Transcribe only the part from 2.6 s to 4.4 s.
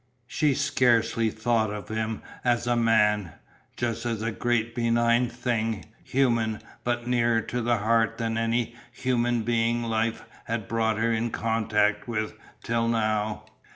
a man just as a